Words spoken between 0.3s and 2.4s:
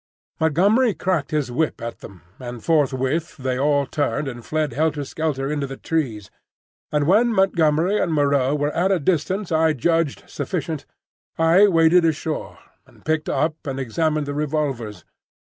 Montgomery cracked his whip at them,